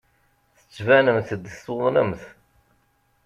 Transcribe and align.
Tettbanemt-d 0.59 1.45
tuḍnemt. 1.63 2.23